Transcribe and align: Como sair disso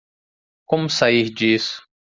Como 0.65 0.89
sair 0.89 1.29
disso 1.29 1.83